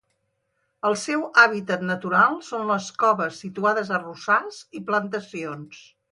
[0.87, 5.83] El seu hàbitat natural són les coves situades a arrossars i plantacions.